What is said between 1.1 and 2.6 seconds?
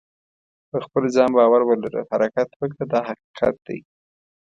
ځان باور ولره حرکت